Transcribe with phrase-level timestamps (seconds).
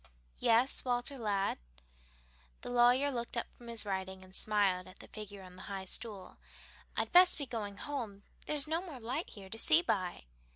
[0.39, 1.59] "Yes, Walter, lad?"
[2.61, 5.85] The lawyer looked up from his writing, and smiled at the figure on the high
[5.85, 6.37] stool.
[6.97, 10.23] "I'd best be going home; there's no more light here to see by."